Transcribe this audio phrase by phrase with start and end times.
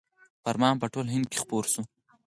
[0.43, 1.81] فرمان په ټول هند کې خپور شو.